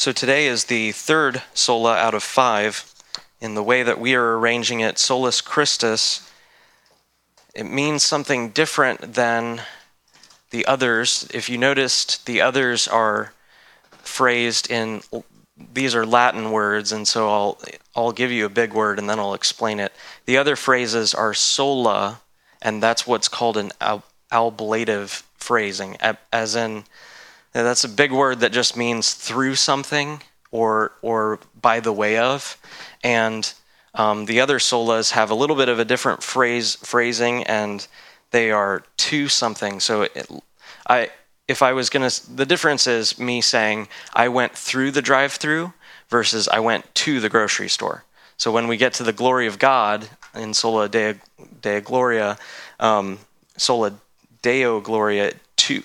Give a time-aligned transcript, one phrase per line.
[0.00, 2.90] So today is the third sola out of five.
[3.38, 6.26] In the way that we are arranging it, solus Christus,
[7.54, 9.60] it means something different than
[10.52, 11.28] the others.
[11.34, 13.34] If you noticed, the others are
[13.90, 15.02] phrased in
[15.74, 17.60] these are Latin words, and so I'll
[17.94, 19.92] I'll give you a big word and then I'll explain it.
[20.24, 22.22] The other phrases are sola,
[22.62, 23.70] and that's what's called an
[24.32, 25.98] ablative phrasing,
[26.32, 26.84] as in
[27.52, 32.56] that's a big word that just means through something or or by the way of,
[33.02, 33.52] and
[33.94, 37.86] um, the other solas have a little bit of a different phrase phrasing, and
[38.30, 39.80] they are to something.
[39.80, 40.28] So it,
[40.88, 41.10] I
[41.48, 45.72] if I was gonna, the difference is me saying I went through the drive-through
[46.08, 48.04] versus I went to the grocery store.
[48.36, 51.16] So when we get to the glory of God in sola deo,
[51.60, 52.38] deo gloria,
[52.78, 53.18] um,
[53.56, 53.94] sola
[54.42, 55.82] deo gloria, to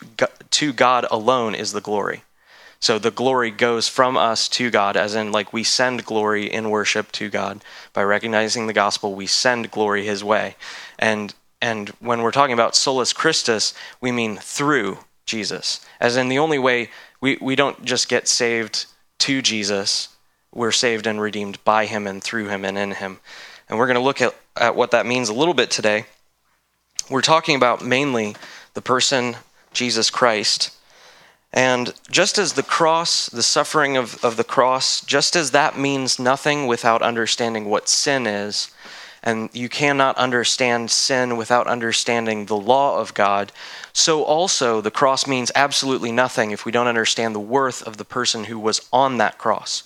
[0.52, 2.24] to God alone is the glory.
[2.80, 6.70] So the glory goes from us to God, as in, like, we send glory in
[6.70, 7.64] worship to God.
[7.94, 10.56] By recognizing the gospel, we send glory His way.
[11.00, 15.84] And, and when we're talking about solus Christus, we mean through Jesus.
[16.00, 16.90] As in, the only way,
[17.20, 18.86] we, we don't just get saved
[19.20, 20.10] to Jesus,
[20.54, 23.20] we're saved and redeemed by Him and through Him and in Him.
[23.68, 26.06] And we're going to look at, at what that means a little bit today.
[27.10, 28.36] We're talking about mainly
[28.74, 29.38] the person
[29.76, 30.72] Jesus Christ.
[31.54, 36.20] And just as the cross, the suffering of, of the cross, just as that means
[36.20, 38.72] nothing without understanding what sin is,
[39.24, 43.52] and you cannot understand sin without understanding the law of God,
[43.94, 48.06] so also the cross means absolutely nothing if we don't understand the worth of the
[48.06, 49.84] person who was on that cross.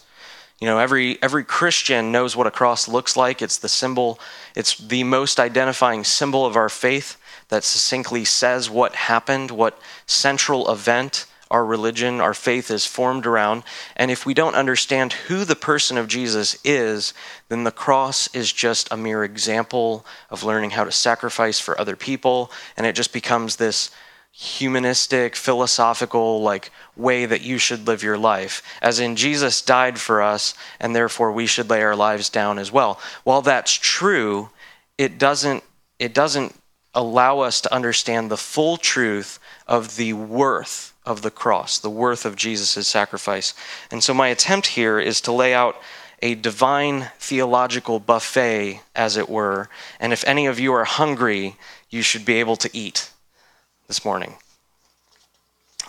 [0.59, 3.41] You know, every every Christian knows what a cross looks like.
[3.41, 4.19] It's the symbol,
[4.55, 7.15] it's the most identifying symbol of our faith
[7.49, 13.63] that succinctly says what happened, what central event our religion, our faith is formed around.
[13.95, 17.13] And if we don't understand who the person of Jesus is,
[17.49, 21.95] then the cross is just a mere example of learning how to sacrifice for other
[21.95, 22.51] people.
[22.77, 23.89] And it just becomes this
[24.31, 28.61] humanistic, philosophical, like way that you should live your life.
[28.79, 32.71] As in, Jesus died for us, and therefore we should lay our lives down as
[32.71, 32.99] well.
[33.23, 34.51] While that's true,
[34.99, 35.63] it doesn't.
[35.97, 36.55] It doesn't
[36.93, 42.25] allow us to understand the full truth of the worth of the cross, the worth
[42.25, 43.53] of Jesus' sacrifice.
[43.91, 45.79] And so, my attempt here is to lay out
[46.21, 49.69] a divine theological buffet, as it were.
[49.99, 51.55] And if any of you are hungry,
[51.89, 53.09] you should be able to eat
[53.87, 54.35] this morning.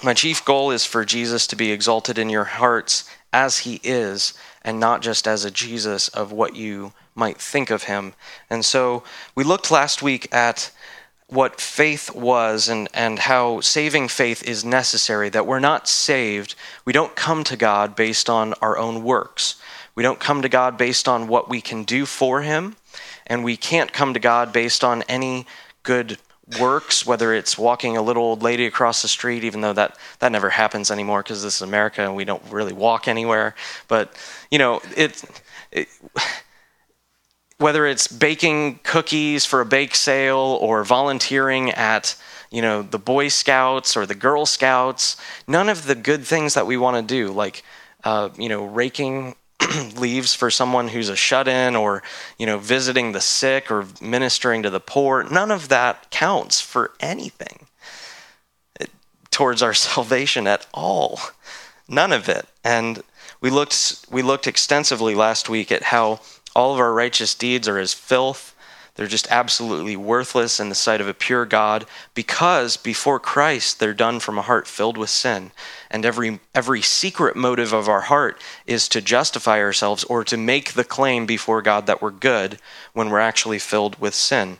[0.02, 4.34] My chief goal is for Jesus to be exalted in your hearts as he is,
[4.62, 8.14] and not just as a Jesus of what you might think of him.
[8.48, 9.04] And so
[9.36, 10.72] we looked last week at
[11.28, 16.56] what faith was and, and how saving faith is necessary, that we're not saved.
[16.84, 19.60] We don't come to God based on our own works.
[19.94, 22.74] We don't come to God based on what we can do for Him,
[23.26, 25.46] and we can't come to God based on any
[25.82, 26.18] good
[26.58, 30.32] works, whether it's walking a little old lady across the street, even though that, that
[30.32, 33.54] never happens anymore because this is America and we don't really walk anywhere.
[33.86, 34.12] But,
[34.50, 35.22] you know, it,
[35.70, 35.88] it
[37.60, 42.16] whether it's baking cookies for a bake sale or volunteering at
[42.50, 45.16] you know the boy scouts or the girl scouts
[45.46, 47.62] none of the good things that we want to do like
[48.04, 49.36] uh, you know raking
[49.96, 52.02] leaves for someone who's a shut-in or
[52.38, 56.92] you know visiting the sick or ministering to the poor none of that counts for
[56.98, 57.66] anything
[58.80, 58.90] it,
[59.30, 61.20] towards our salvation at all.
[61.88, 62.46] None of it.
[62.64, 63.02] And
[63.40, 66.20] we looked we looked extensively last week at how
[66.54, 68.54] all of our righteous deeds are as filth.
[68.96, 73.94] They're just absolutely worthless in the sight of a pure God because before Christ they're
[73.94, 75.52] done from a heart filled with sin.
[75.90, 80.72] And every, every secret motive of our heart is to justify ourselves or to make
[80.72, 82.58] the claim before God that we're good
[82.92, 84.58] when we're actually filled with sin.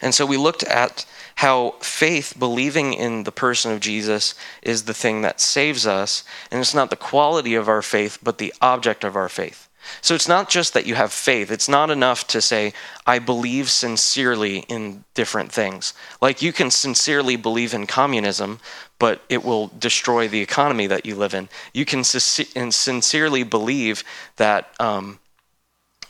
[0.00, 1.04] And so we looked at
[1.36, 6.22] how faith, believing in the person of Jesus, is the thing that saves us.
[6.50, 9.68] And it's not the quality of our faith, but the object of our faith.
[10.00, 11.50] So it's not just that you have faith.
[11.50, 12.72] It's not enough to say,
[13.06, 15.94] I believe sincerely in different things.
[16.20, 18.60] Like you can sincerely believe in communism,
[18.98, 21.48] but it will destroy the economy that you live in.
[21.72, 24.04] You can sincerely believe
[24.36, 24.70] that.
[24.80, 25.18] Um,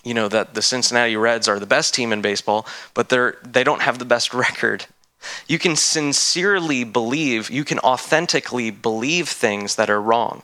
[0.04, 3.62] you know that the Cincinnati Reds are the best team in baseball, but they're they
[3.62, 4.86] don't have the best record.
[5.46, 10.42] You can sincerely believe, you can authentically believe things that are wrong.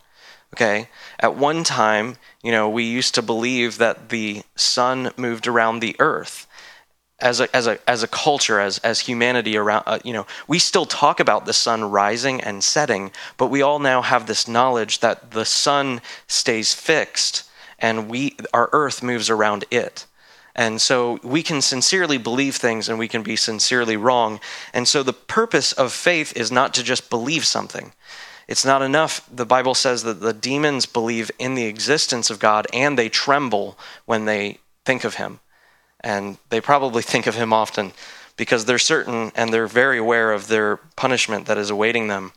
[0.55, 0.89] Okay?
[1.21, 5.97] At one time, you know, we used to believe that the sun moved around the
[5.99, 6.47] earth.
[7.21, 10.59] as a, as a, as a culture, as, as humanity around, uh, you know, we
[10.59, 15.01] still talk about the sun rising and setting, but we all now have this knowledge
[15.01, 17.45] that the sun stays fixed
[17.79, 20.07] and we, our earth moves around it.
[20.55, 24.41] And so we can sincerely believe things and we can be sincerely wrong.
[24.73, 27.93] And so the purpose of faith is not to just believe something.
[28.49, 29.29] It's not enough.
[29.31, 33.79] The Bible says that the demons believe in the existence of God and they tremble
[34.07, 35.41] when they think of him.
[36.01, 37.93] And they probably think of him often
[38.37, 42.33] because they're certain and they're very aware of their punishment that is awaiting them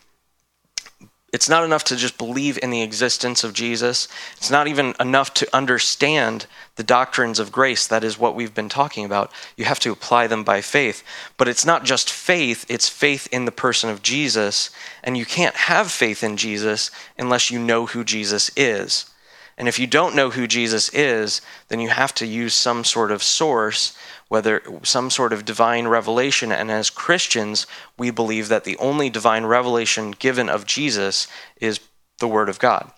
[1.32, 4.10] it's not enough to just believe in the existence of Jesus.
[4.36, 6.46] It's not even enough to understand
[6.76, 7.88] the doctrines of grace.
[7.88, 9.32] That is what we've been talking about.
[9.56, 11.04] You have to apply them by faith.
[11.38, 14.72] But it's not just faith, it's faith in the person of Jesus.
[15.04, 19.10] And you can't have faith in Jesus unless you know who Jesus is.
[19.58, 23.12] And if you don't know who Jesus is, then you have to use some sort
[23.12, 23.96] of source
[24.32, 26.54] whether some sort of divine revelation.
[26.54, 27.68] And as Christians,
[27.98, 31.28] we believe that the only divine revelation given of Jesus
[31.60, 31.82] is
[32.20, 32.90] the Word of God.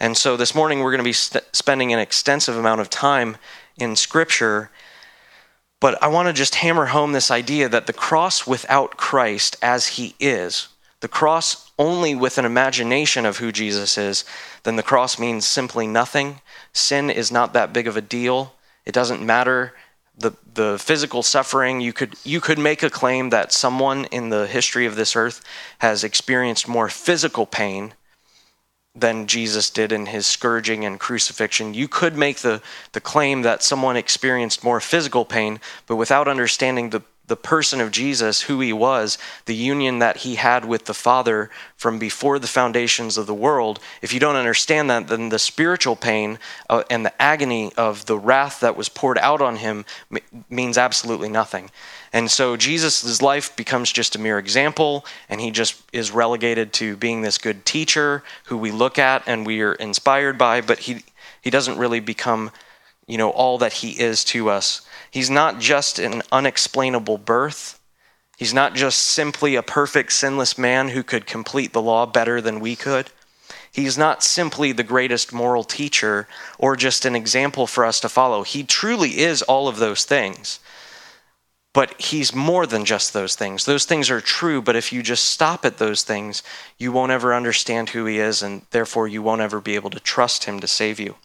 [0.00, 3.36] And so this morning we're going to be st- spending an extensive amount of time
[3.78, 4.68] in Scripture.
[5.78, 9.86] But I want to just hammer home this idea that the cross without Christ as
[9.86, 10.66] He is,
[10.98, 14.24] the cross only with an imagination of who Jesus is,
[14.64, 16.40] then the cross means simply nothing.
[16.72, 18.54] Sin is not that big of a deal.
[18.84, 19.72] It doesn't matter
[20.16, 24.46] the the physical suffering you could you could make a claim that someone in the
[24.46, 25.42] history of this earth
[25.78, 27.94] has experienced more physical pain
[28.96, 31.74] than Jesus did in his scourging and crucifixion.
[31.74, 32.62] You could make the,
[32.92, 37.90] the claim that someone experienced more physical pain, but without understanding the the person of
[37.90, 39.16] Jesus, who he was,
[39.46, 43.80] the union that he had with the Father from before the foundations of the world,
[44.02, 46.38] if you don't understand that, then the spiritual pain
[46.68, 49.84] uh, and the agony of the wrath that was poured out on him
[50.50, 51.70] means absolutely nothing.
[52.12, 56.96] And so Jesus' life becomes just a mere example, and he just is relegated to
[56.96, 61.02] being this good teacher who we look at and we are inspired by, but he,
[61.40, 62.50] he doesn't really become,
[63.06, 64.82] you know, all that he is to us.
[65.10, 67.80] He's not just an unexplainable birth.
[68.36, 72.60] He's not just simply a perfect, sinless man who could complete the law better than
[72.60, 73.10] we could.
[73.70, 76.28] He's not simply the greatest moral teacher
[76.58, 78.42] or just an example for us to follow.
[78.42, 80.60] He truly is all of those things.
[81.72, 83.64] But he's more than just those things.
[83.64, 86.44] Those things are true, but if you just stop at those things,
[86.78, 89.98] you won't ever understand who he is, and therefore you won't ever be able to
[89.98, 91.16] trust him to save you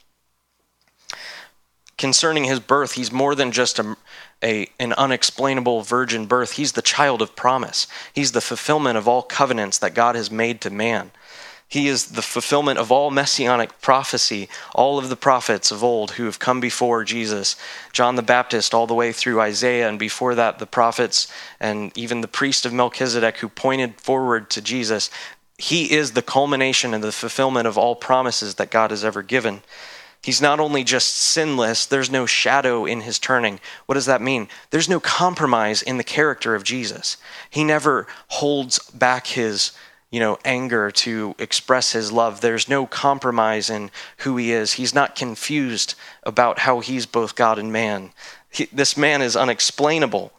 [1.99, 3.95] concerning his birth, he's more than just a,
[4.41, 6.53] a, an unexplainable virgin birth.
[6.53, 7.85] He's the child of promise.
[8.13, 11.11] He's the fulfillment of all covenants that God has made to man.
[11.67, 16.25] He is the fulfillment of all messianic prophecy, all of the prophets of old who
[16.25, 17.55] have come before Jesus,
[17.91, 22.21] John the Baptist, all the way through Isaiah, and before that, the prophets and even
[22.21, 25.11] the priest of Melchizedek who pointed forward to Jesus.
[25.59, 29.61] He is the culmination and the fulfillment of all promises that God has ever given.
[30.21, 33.59] He's not only just sinless, there's no shadow in his turning.
[33.85, 34.49] What does that mean?
[34.69, 37.17] There's no compromise in the character of Jesus.
[37.49, 39.71] He never holds back his,
[40.11, 42.41] you know, anger to express his love.
[42.41, 44.73] There's no compromise in who he is.
[44.73, 48.11] He's not confused about how he's both God and man.
[48.49, 50.33] He, this man is unexplainable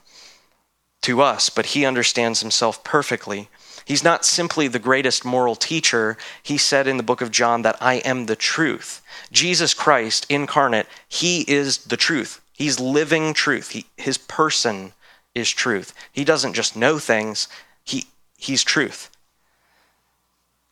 [1.03, 3.49] to us, but he understands himself perfectly.
[3.91, 6.17] He's not simply the greatest moral teacher.
[6.45, 9.03] He said in the book of John that I am the truth.
[9.33, 12.41] Jesus Christ incarnate, he is the truth.
[12.53, 13.71] He's living truth.
[13.71, 14.93] He, his person
[15.35, 15.93] is truth.
[16.13, 17.49] He doesn't just know things,
[17.83, 18.05] he,
[18.39, 19.11] he's truth.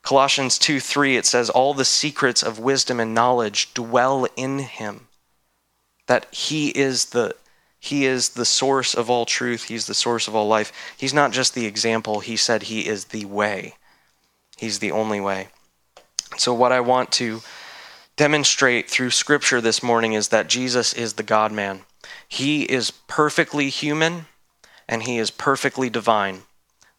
[0.02, 5.08] Colossians 2 3, it says, All the secrets of wisdom and knowledge dwell in him.
[6.06, 7.34] That he is the
[7.80, 9.64] he is the source of all truth.
[9.64, 10.72] He's the source of all life.
[10.96, 13.74] He's not just the example, he said he is the way.
[14.56, 15.48] He's the only way.
[16.36, 17.40] So, what I want to
[18.16, 21.82] demonstrate through Scripture this morning is that Jesus is the God man.
[22.28, 24.26] He is perfectly human
[24.88, 26.42] and he is perfectly divine.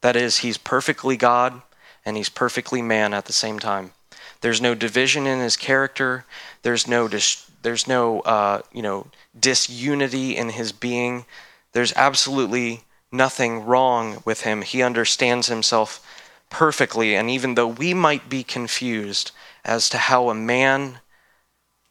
[0.00, 1.60] That is, he's perfectly God
[2.06, 3.92] and he's perfectly man at the same time.
[4.40, 6.24] There's no division in his character.
[6.62, 9.06] There's no dis- there's no uh, you know
[9.38, 11.26] disunity in his being.
[11.72, 12.82] There's absolutely
[13.12, 14.62] nothing wrong with him.
[14.62, 16.04] He understands himself
[16.48, 19.30] perfectly, and even though we might be confused
[19.64, 21.00] as to how a man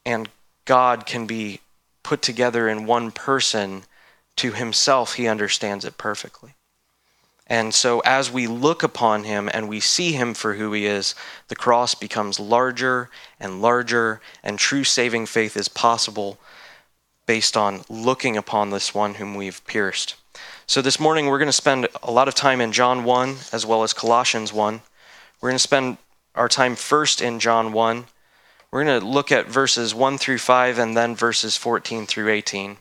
[0.04, 0.28] and
[0.64, 1.60] God can be
[2.02, 3.84] put together in one person,
[4.36, 6.54] to himself he understands it perfectly.
[7.50, 11.16] And so, as we look upon him and we see him for who he is,
[11.48, 16.38] the cross becomes larger and larger, and true saving faith is possible
[17.26, 20.14] based on looking upon this one whom we've pierced.
[20.68, 23.66] So this morning we're going to spend a lot of time in John 1 as
[23.66, 24.80] well as Colossians 1.
[25.40, 25.98] We're going to spend
[26.36, 28.04] our time first in John 1.
[28.70, 32.76] We're going to look at verses 1 through 5 and then verses 14 through 18.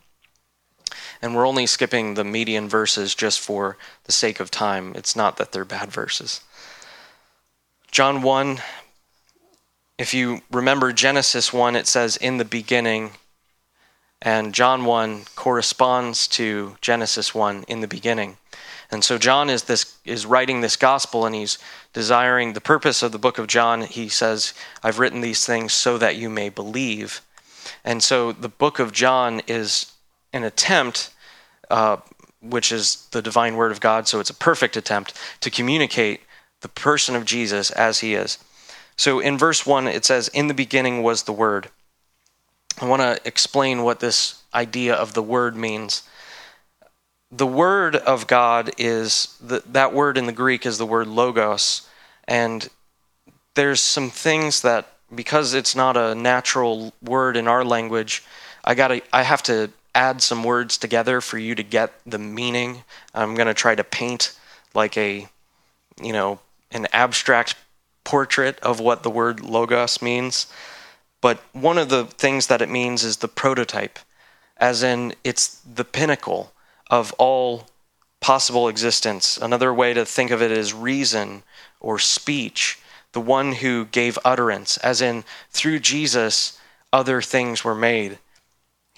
[1.22, 4.94] And we're only skipping the median verses just for the sake of time.
[4.96, 6.42] It's not that they're bad verses.
[7.92, 8.60] John 1,
[9.98, 13.12] if you remember Genesis 1, it says, In the beginning.
[14.22, 18.38] And John 1 corresponds to Genesis 1 in the beginning.
[18.92, 21.60] And so John is this is writing this gospel and he's
[21.94, 23.82] desiring the purpose of the book of John.
[23.82, 24.54] He says,
[24.84, 27.22] I've written these things so that you may believe.
[27.84, 29.92] And so the book of John is
[30.34, 31.12] an attempt,
[31.70, 31.98] uh,
[32.42, 36.22] which is the divine word of God, so it's a perfect attempt to communicate
[36.62, 38.38] the person of Jesus as he is.
[39.00, 41.70] So in verse 1, it says, In the beginning was the Word.
[42.82, 46.04] I want to explain what this idea of the Word means.
[47.32, 51.88] The Word of God is, the, that word in the Greek is the word logos.
[52.28, 52.70] And
[53.54, 58.24] there's some things that, because it's not a natural word in our language,
[58.66, 62.84] I gotta, I have to add some words together for you to get the meaning.
[63.14, 64.38] I'm going to try to paint
[64.74, 65.28] like a,
[66.02, 66.40] you know,
[66.72, 67.56] an abstract
[68.04, 70.48] portrait of what the word logos means.
[71.22, 74.00] But one of the things that it means is the prototype,
[74.58, 76.54] as in it's the pinnacle
[76.90, 77.68] of all
[78.20, 79.38] possible existence.
[79.38, 81.44] Another way to think of it is reason
[81.80, 82.80] or speech,
[83.12, 86.60] the one who gave utterance, as in through Jesus,
[86.92, 88.20] other things were made.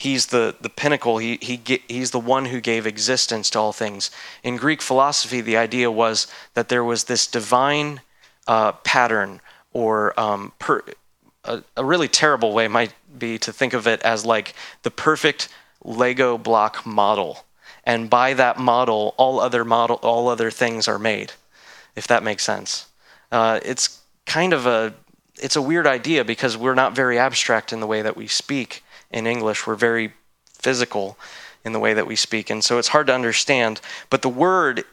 [0.01, 1.20] He's the, the pinnacle.
[1.20, 4.10] He, he, he's the one who gave existence to all things.
[4.41, 8.01] In Greek philosophy, the idea was that there was this divine
[8.48, 9.41] uh, pattern,
[9.74, 10.81] or um, per,
[11.43, 15.50] a, a really terrible way might be to think of it as like the perfect
[15.84, 17.46] Lego block model.
[17.84, 21.34] And by that model, all other model, all other things are made,
[21.96, 22.88] if that makes sense.
[23.31, 24.96] Uh, it's kind of a
[25.36, 28.84] it's a weird idea because we're not very abstract in the way that we speak
[29.12, 29.68] in English.
[29.68, 30.13] We're very
[30.53, 31.18] physical
[31.63, 33.82] in the way that we speak, and so it's hard to understand.
[34.10, 34.86] But the word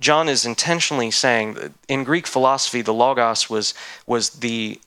[0.00, 3.74] John is intentionally saying in Greek philosophy, the logos was
[4.06, 4.80] was the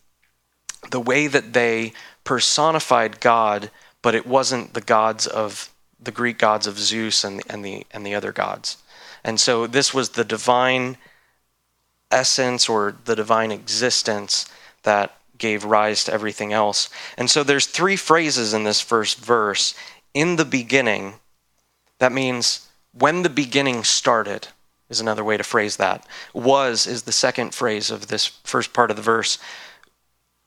[0.91, 1.93] the way that they
[2.23, 3.71] personified God,
[4.01, 8.05] but it wasn't the gods of the Greek gods of Zeus and and the and
[8.05, 8.77] the other gods.
[9.23, 10.97] And so this was the divine
[12.11, 14.45] essence or the divine existence
[14.83, 16.89] that gave rise to everything else.
[17.17, 19.75] And so there's three phrases in this first verse.
[20.13, 21.15] In the beginning,
[21.99, 24.47] that means when the beginning started,
[24.89, 26.05] is another way to phrase that.
[26.33, 29.37] Was is the second phrase of this first part of the verse.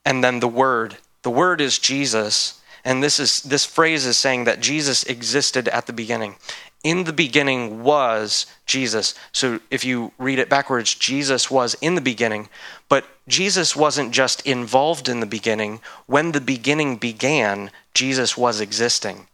[0.03, 0.97] And then the word.
[1.21, 2.59] The word is Jesus.
[2.83, 6.35] And this is this phrase is saying that Jesus existed at the beginning.
[6.83, 9.13] In the beginning was Jesus.
[9.31, 12.49] So if you read it backwards, Jesus was in the beginning,
[12.89, 15.79] but Jesus wasn't just involved in the beginning.
[16.07, 19.27] When the beginning began, Jesus was existing.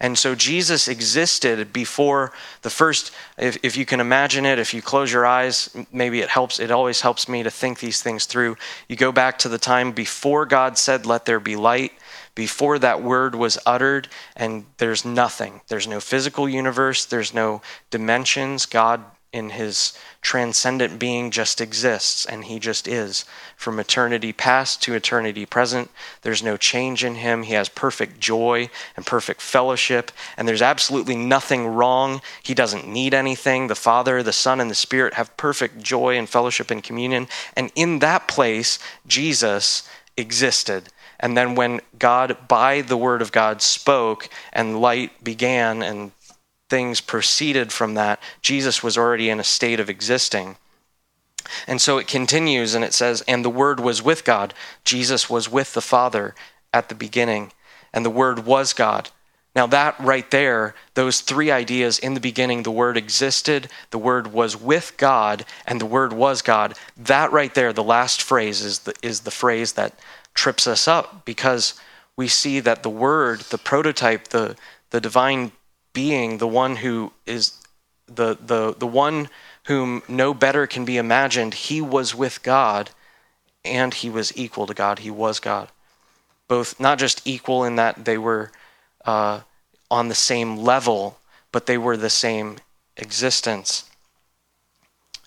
[0.00, 4.80] And so Jesus existed before the first, if, if you can imagine it, if you
[4.80, 8.56] close your eyes, maybe it helps, it always helps me to think these things through.
[8.88, 11.92] You go back to the time before God said, Let there be light,
[12.38, 15.60] before that word was uttered, and there's nothing.
[15.66, 18.64] There's no physical universe, there's no dimensions.
[18.64, 19.92] God, in his
[20.22, 23.24] transcendent being, just exists, and he just is.
[23.56, 25.90] From eternity past to eternity present,
[26.22, 27.42] there's no change in him.
[27.42, 32.20] He has perfect joy and perfect fellowship, and there's absolutely nothing wrong.
[32.44, 33.66] He doesn't need anything.
[33.66, 37.26] The Father, the Son, and the Spirit have perfect joy and fellowship and communion,
[37.56, 38.78] and in that place,
[39.08, 45.82] Jesus existed and then when God, by the word of God, spoke and light began
[45.82, 46.12] and
[46.68, 50.56] things proceeded from that, Jesus was already in a state of existing.
[51.66, 54.54] And so it continues and it says, And the Word was with God.
[54.84, 56.34] Jesus was with the Father
[56.72, 57.52] at the beginning,
[57.92, 59.10] and the Word was God.
[59.56, 64.32] Now, that right there, those three ideas in the beginning, the Word existed, the Word
[64.32, 66.74] was with God, and the Word was God.
[66.96, 69.98] That right there, the last phrase, is the, is the phrase that
[70.34, 71.74] trips us up because
[72.16, 74.56] we see that the word, the prototype, the
[74.90, 75.52] the divine
[75.92, 77.52] being, the one who is
[78.06, 79.28] the the the one
[79.64, 82.90] whom no better can be imagined, he was with God
[83.64, 85.00] and he was equal to God.
[85.00, 85.68] He was God.
[86.48, 88.50] Both not just equal in that they were
[89.04, 89.40] uh,
[89.90, 91.18] on the same level,
[91.52, 92.58] but they were the same
[92.96, 93.88] existence.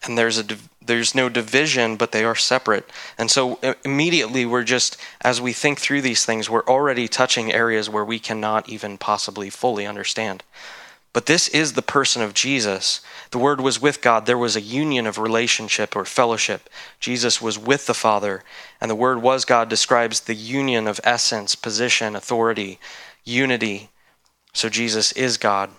[0.04, 0.46] And there's a
[0.84, 2.90] there's no division, but they are separate.
[3.18, 7.90] And so immediately we're just, as we think through these things, we're already touching areas
[7.90, 10.44] where we cannot even possibly fully understand.
[11.14, 13.02] But this is the person of Jesus.
[13.32, 14.26] The Word was with God.
[14.26, 16.70] There was a union of relationship or fellowship.
[17.00, 18.44] Jesus was with the Father,
[18.80, 22.80] and the Word was God describes the union of essence, position, authority,
[23.26, 23.90] unity.
[24.54, 25.70] So Jesus is God.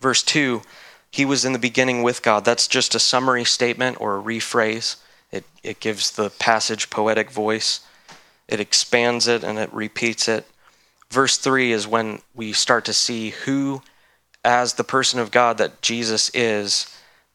[0.00, 0.62] Verse 2
[1.10, 2.44] He was in the beginning with God.
[2.44, 4.96] That's just a summary statement or a rephrase.
[5.32, 7.80] It, it gives the passage poetic voice,
[8.48, 10.46] it expands it, and it repeats it.
[11.10, 13.82] Verse 3 is when we start to see who
[14.44, 16.86] as the person of God that Jesus is,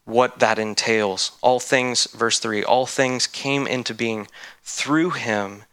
[0.04, 1.32] what that entails.
[1.40, 4.28] All things, verse 3, all things came into being
[4.62, 5.64] through him,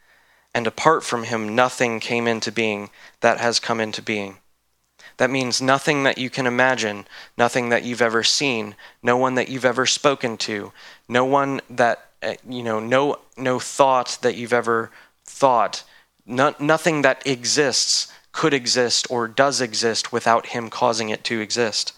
[0.54, 2.90] and apart from him, nothing came into being
[3.22, 4.38] that has come into being.
[5.18, 7.06] That means nothing that you can imagine,
[7.38, 10.72] nothing that you've ever seen, no one that you've ever spoken to,
[11.08, 14.92] no one that, eh, you know, no, no thought that you've ever
[15.26, 15.84] thought,
[16.26, 21.94] no, nothing that exists could exist or does exist without him causing it to exist.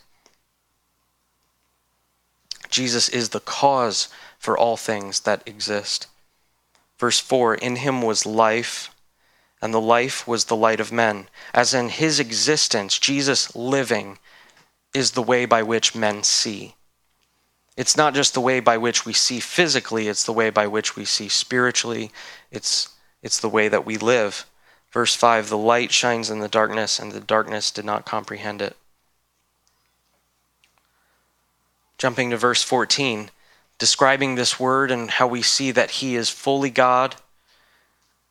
[2.70, 6.08] Jesus is the cause for all things that exist.
[7.00, 8.94] Verse 4 In him was life,
[9.66, 11.28] and the life was the light of men.
[11.52, 14.20] As in his existence, Jesus living
[14.94, 16.76] is the way by which men see.
[17.76, 20.96] It's not just the way by which we see physically, it's the way by which
[20.96, 22.12] we see spiritually.
[22.52, 22.90] It's,
[23.24, 24.46] it's the way that we live.
[24.92, 28.78] Verse 5 The light shines in the darkness, and the darkness did not comprehend it.
[31.98, 33.32] Jumping to verse 14,
[33.80, 37.16] describing this word and how we see that he is fully God.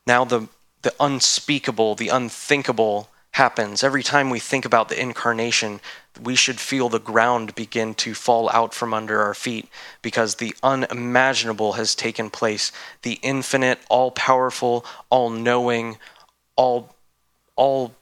[0.07, 0.49] Now, the,
[0.85, 3.83] the unspeakable, the unthinkable happens.
[3.83, 5.81] Every time we think about the incarnation,
[6.23, 9.69] we should feel the ground begin to fall out from under our feet
[10.03, 12.71] because the unimaginable has taken place.
[13.03, 15.99] The infinite, all powerful, all knowing,
[16.55, 16.95] all
[17.57, 17.95] all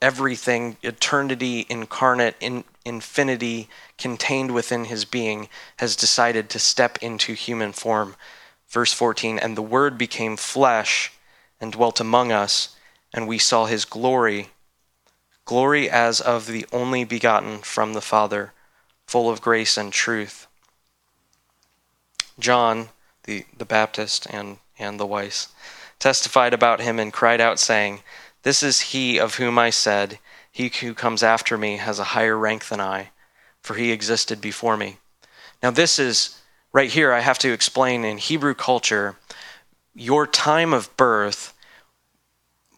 [0.00, 5.48] everything eternity incarnate in infinity contained within his being
[5.78, 8.14] has decided to step into human form
[8.68, 11.12] verse 14 and the word became flesh
[11.60, 12.76] and dwelt among us
[13.12, 14.48] and we saw his glory
[15.44, 18.52] glory as of the only begotten from the father
[19.06, 20.46] full of grace and truth
[22.38, 22.88] john
[23.24, 25.48] the the baptist and and the wise
[25.98, 28.00] testified about him and cried out, saying,
[28.42, 30.18] This is he of whom I said,
[30.50, 33.10] He who comes after me has a higher rank than I,
[33.62, 34.98] for he existed before me.
[35.62, 36.40] Now, this is
[36.72, 39.16] right here, I have to explain in Hebrew culture,
[39.98, 41.52] your time of birth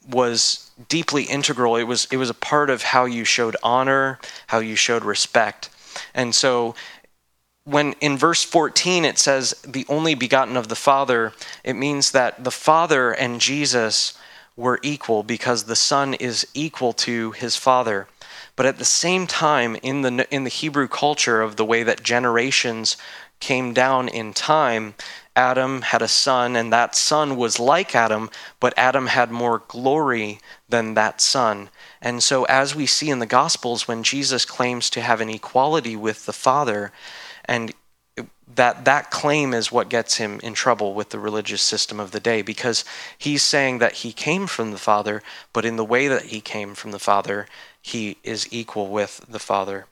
[0.09, 1.76] was deeply integral.
[1.76, 5.68] It was, it was a part of how you showed honor, how you showed respect.
[6.14, 6.74] And so
[7.64, 12.42] when in verse 14 it says the only begotten of the Father, it means that
[12.42, 14.14] the Father and Jesus
[14.56, 18.09] were equal because the Son is equal to his Father.
[18.56, 22.02] But at the same time, in the, in the Hebrew culture of the way that
[22.02, 22.96] generations
[23.40, 24.94] came down in time,
[25.37, 30.40] Adam had a son, and that son was like Adam, but Adam had more glory
[30.69, 31.71] than that son.
[32.03, 35.97] And so, as we see in the Gospels, when Jesus claims to have an equality
[35.97, 36.93] with the Father,
[37.45, 37.73] and
[38.55, 42.21] that that claim is what gets him in trouble with the religious system of the
[42.21, 42.85] day because
[43.16, 46.75] he's saying that he came from the father but in the way that he came
[46.75, 47.47] from the father
[47.81, 49.87] he is equal with the father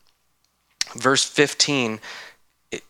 [0.96, 2.00] verse 15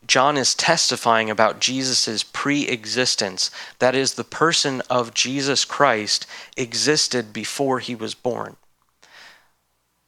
[0.07, 3.51] John is testifying about Jesus' pre existence.
[3.79, 8.57] That is, the person of Jesus Christ existed before he was born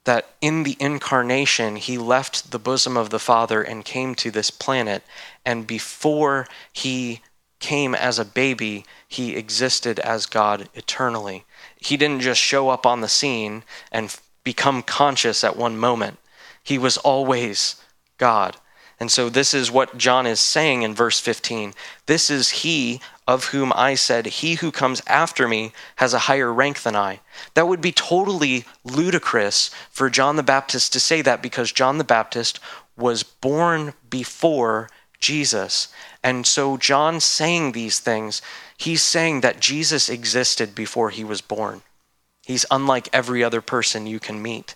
[0.04, 4.50] that in the incarnation, he left the bosom of the Father and came to this
[4.50, 5.02] planet.
[5.44, 7.20] And before he
[7.59, 11.44] came as a baby, he existed as God eternally.
[11.76, 16.18] He didn't just show up on the scene and become conscious at one moment,
[16.62, 17.76] he was always
[18.16, 18.56] God.
[19.00, 21.72] And so, this is what John is saying in verse 15.
[22.04, 26.52] This is he of whom I said, He who comes after me has a higher
[26.52, 27.20] rank than I.
[27.54, 32.04] That would be totally ludicrous for John the Baptist to say that because John the
[32.04, 32.60] Baptist
[32.94, 35.88] was born before Jesus.
[36.22, 38.42] And so, John saying these things,
[38.76, 41.80] he's saying that Jesus existed before he was born.
[42.44, 44.74] He's unlike every other person you can meet.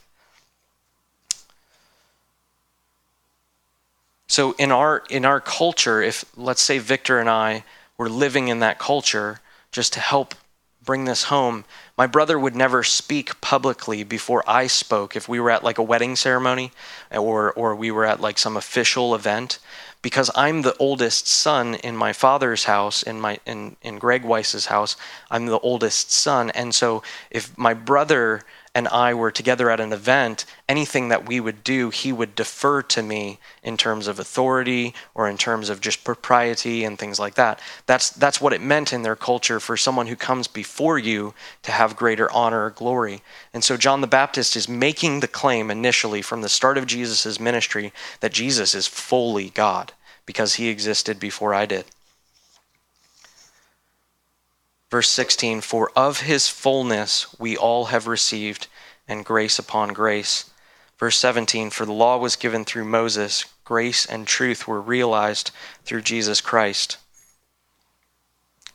[4.28, 7.64] So in our in our culture, if let's say Victor and I
[7.98, 10.34] were living in that culture, just to help
[10.82, 11.64] bring this home,
[11.96, 15.82] my brother would never speak publicly before I spoke if we were at like a
[15.82, 16.72] wedding ceremony
[17.10, 19.58] or or we were at like some official event
[20.02, 24.66] because I'm the oldest son in my father's house, in my in, in Greg Weiss's
[24.66, 24.96] house,
[25.30, 26.50] I'm the oldest son.
[26.50, 28.42] And so if my brother
[28.74, 32.82] and I were together at an event, anything that we would do, he would defer
[32.82, 37.34] to me in terms of authority or in terms of just propriety and things like
[37.36, 37.60] that.
[37.86, 41.70] That's that's what it meant in their culture for someone who comes before you to
[41.70, 43.22] have greater honor or glory.
[43.52, 47.38] And so John the Baptist is making the claim initially from the start of Jesus'
[47.38, 49.92] ministry that Jesus is fully God
[50.26, 51.84] because he existed before I did.
[54.94, 58.68] Verse 16 For of his fullness we all have received,
[59.08, 60.48] and grace upon grace.
[61.00, 65.50] Verse 17 For the law was given through Moses, grace and truth were realized
[65.84, 66.98] through Jesus Christ.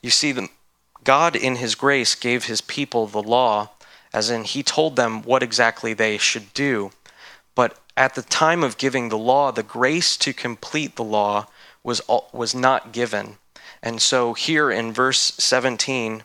[0.01, 0.49] You see, the,
[1.05, 3.69] God in his grace gave his people the law,
[4.11, 6.91] as in he told them what exactly they should do.
[7.55, 11.47] But at the time of giving the law, the grace to complete the law
[11.81, 12.01] was,
[12.33, 13.37] was not given.
[13.81, 16.23] And so here in verse 17,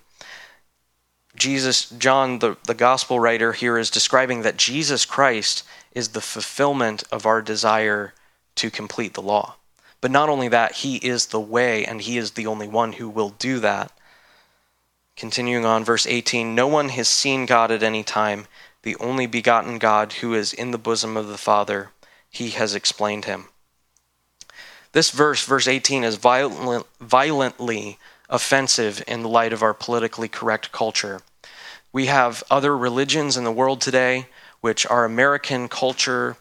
[1.36, 5.64] Jesus, John, the, the gospel writer here, is describing that Jesus Christ
[5.94, 8.14] is the fulfillment of our desire
[8.56, 9.56] to complete the law.
[10.00, 13.08] But not only that, he is the way, and he is the only one who
[13.08, 13.90] will do that.
[15.16, 18.46] Continuing on, verse 18 No one has seen God at any time,
[18.82, 21.90] the only begotten God who is in the bosom of the Father,
[22.28, 23.46] he has explained him.
[24.94, 27.98] This verse, verse 18, is violent, violently
[28.30, 31.20] offensive in the light of our politically correct culture.
[31.92, 34.26] We have other religions in the world today,
[34.60, 36.36] which our American culture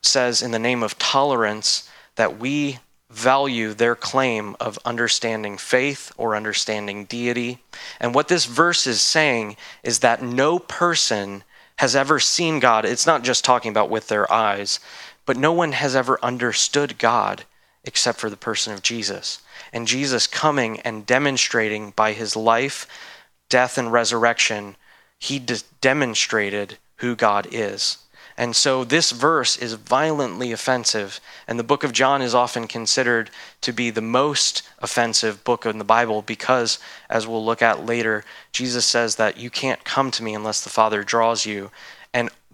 [0.00, 2.78] says, in the name of tolerance, that we
[3.10, 7.58] value their claim of understanding faith or understanding deity.
[7.98, 11.42] And what this verse is saying is that no person
[11.76, 12.84] has ever seen God.
[12.84, 14.78] It's not just talking about with their eyes,
[15.26, 17.44] but no one has ever understood God
[17.84, 19.40] except for the person of Jesus.
[19.72, 22.86] And Jesus coming and demonstrating by his life,
[23.48, 24.76] death, and resurrection,
[25.18, 27.98] he de- demonstrated who God is.
[28.36, 33.28] And so this verse is violently offensive, and the book of John is often considered
[33.60, 36.78] to be the most offensive book in the Bible because,
[37.10, 40.70] as we'll look at later, Jesus says that you can't come to me unless the
[40.70, 41.70] Father draws you.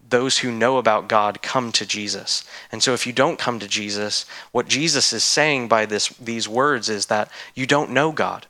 [0.09, 2.45] Those who know about God come to Jesus.
[2.71, 6.49] And so if you don't come to Jesus, what Jesus is saying by this, these
[6.49, 8.47] words is that you don't know God.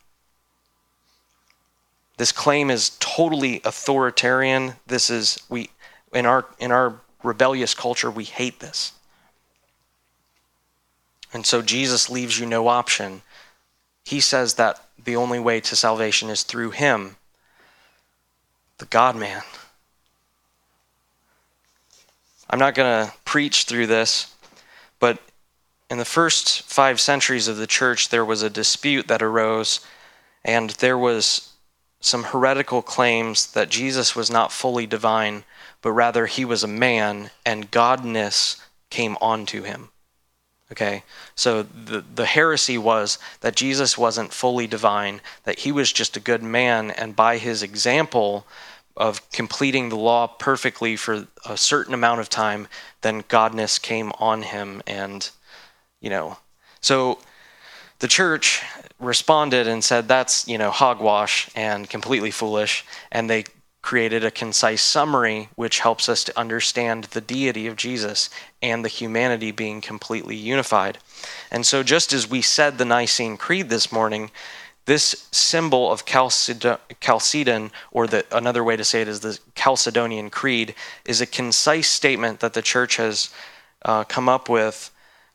[2.16, 4.74] This claim is totally authoritarian.
[4.86, 5.70] This is we
[6.12, 8.92] in our in our rebellious culture we hate this.
[11.32, 13.22] And so Jesus leaves you no option.
[14.04, 17.16] He says that the only way to salvation is through him,
[18.78, 19.42] the God man.
[22.48, 24.34] I'm not going to preach through this,
[24.98, 25.18] but
[25.90, 29.80] in the first five centuries of the church, there was a dispute that arose,
[30.44, 31.52] and there was
[32.00, 35.44] some heretical claims that Jesus was not fully divine,
[35.82, 39.88] but rather he was a man, and godness came onto him.
[40.72, 41.04] Okay,
[41.36, 46.20] so the, the heresy was that Jesus wasn't fully divine, that he was just a
[46.20, 48.46] good man, and by his example,
[48.96, 52.66] of completing the law perfectly for a certain amount of time,
[53.02, 54.82] then godness came on him.
[54.86, 55.28] And,
[56.00, 56.38] you know,
[56.80, 57.18] so
[57.98, 58.62] the church
[58.98, 62.84] responded and said that's, you know, hogwash and completely foolish.
[63.12, 63.44] And they
[63.86, 68.28] created a concise summary which helps us to understand the deity of Jesus
[68.60, 70.98] and the humanity being completely unified.
[71.52, 74.32] And so, just as we said the Nicene Creed this morning,
[74.86, 80.74] this symbol of Chalcedon, or the, another way to say it is the Chalcedonian Creed,
[81.04, 83.30] is a concise statement that the church has
[83.84, 84.90] uh, come up with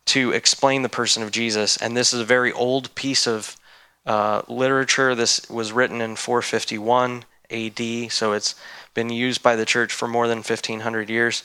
[0.06, 1.78] to explain the person of Jesus.
[1.78, 3.58] And this is a very old piece of
[4.06, 5.16] uh, literature.
[5.16, 8.56] This was written in 451 AD, so it's
[8.94, 11.44] been used by the church for more than 1500 years.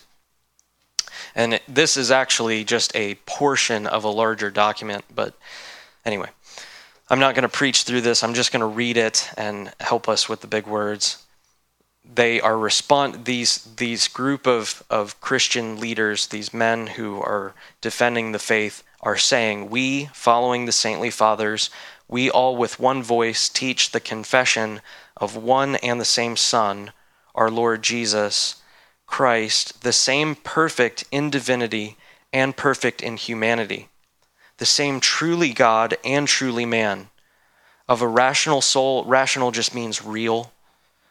[1.35, 5.35] And this is actually just a portion of a larger document, but
[6.05, 6.29] anyway.
[7.09, 8.25] I'm not going to preach through this.
[8.25, 11.19] I'm just going to read it and help us with the big words.
[12.05, 18.33] They are respond these these group of of Christian leaders, these men who are defending
[18.33, 21.71] the faith are saying, "We, following the saintly fathers,
[22.09, 24.81] we all with one voice teach the confession
[25.17, 26.93] of one and the same Son,
[27.35, 28.57] our Lord Jesus
[29.07, 31.97] Christ, the same perfect in divinity
[32.33, 33.89] and perfect in humanity."
[34.59, 37.09] The same truly God and truly man.
[37.89, 40.53] Of a rational soul, rational just means real.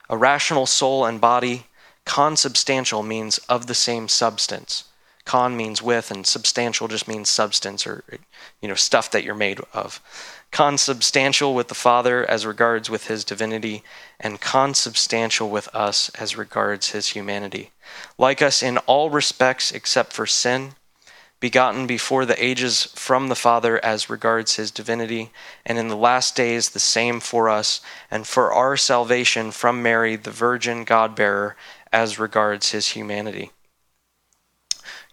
[0.09, 1.67] A rational soul and body,
[2.05, 4.85] consubstantial means of the same substance.
[5.25, 8.03] Con means with, and substantial just means substance or
[8.61, 9.99] you know stuff that you're made of.
[10.51, 13.83] Consubstantial with the Father as regards with his divinity,
[14.19, 17.71] and consubstantial with us as regards his humanity.
[18.19, 20.75] Like us in all respects except for sin,
[21.45, 25.29] begotten before the ages from the Father as regards his divinity,
[25.63, 30.15] and in the last days the same for us, and for our salvation from Mary,
[30.15, 31.55] the Virgin God bearer,
[31.93, 33.51] as regards his humanity.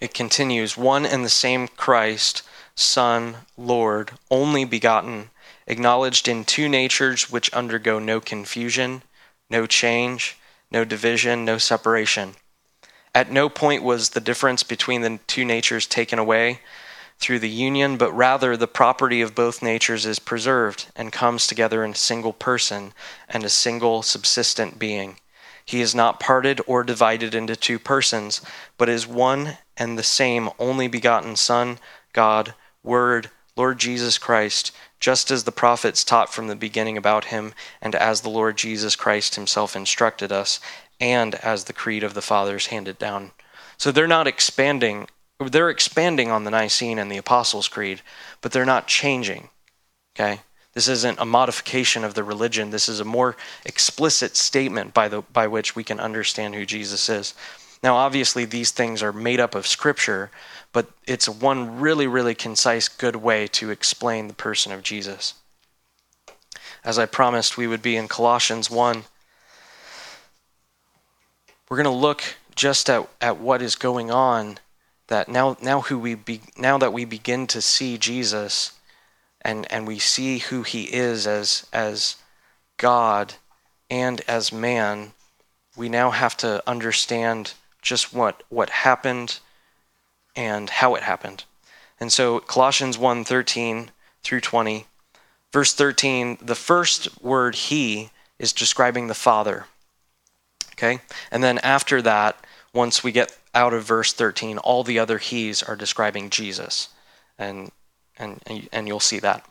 [0.01, 2.41] It continues one and the same Christ,
[2.75, 5.29] Son, Lord, only begotten,
[5.67, 9.03] acknowledged in two natures which undergo no confusion,
[9.51, 10.39] no change,
[10.71, 12.37] no division, no separation.
[13.15, 16.61] At no point was the difference between the two natures taken away
[17.19, 21.85] through the union, but rather the property of both natures is preserved and comes together
[21.85, 22.93] in a single person
[23.29, 25.19] and a single subsistent being.
[25.65, 28.41] He is not parted or divided into two persons,
[28.79, 31.79] but is one and the same only begotten Son,
[32.13, 37.53] God, Word, Lord Jesus Christ, just as the prophets taught from the beginning about him,
[37.81, 40.59] and as the Lord Jesus Christ himself instructed us,
[41.03, 43.33] and as the creed of the fathers handed down.
[43.77, 45.09] So they're not expanding,
[45.45, 48.03] they're expanding on the Nicene and the Apostles' Creed,
[48.41, 49.49] but they're not changing.
[50.15, 50.43] Okay?
[50.75, 52.71] This isn't a modification of the religion.
[52.71, 53.37] This is a more
[53.67, 57.35] explicit statement by, the, by which we can understand who Jesus is.
[57.83, 60.31] Now, obviously, these things are made up of Scripture,
[60.73, 65.35] but it's one really, really concise, good way to explain the person of Jesus.
[66.85, 69.03] As I promised, we would be in Colossians 1.
[71.73, 72.23] We're going to look
[72.55, 74.59] just at, at what is going on
[75.07, 78.73] that now now who we be, now that we begin to see Jesus
[79.41, 82.17] and and we see who he is as as
[82.77, 83.37] God
[83.89, 85.13] and as man,
[85.75, 89.39] we now have to understand just what what happened
[90.37, 91.45] and how it happened.
[91.99, 93.89] And so Colossians 1:13
[94.23, 94.85] through 20
[95.51, 99.65] verse 13 the first word he is describing the father.
[100.73, 101.01] Okay?
[101.31, 102.37] And then after that
[102.73, 106.89] once we get out of verse 13 all the other he's are describing Jesus.
[107.39, 107.71] And
[108.19, 109.45] and, and you'll see that.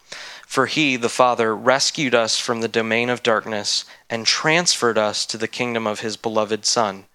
[0.45, 5.37] For he, the Father, rescued us from the domain of darkness and transferred us to
[5.37, 7.05] the kingdom of his beloved Son.